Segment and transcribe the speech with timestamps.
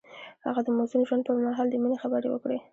[0.45, 2.57] هغه د موزون ژوند پر مهال د مینې خبرې وکړې.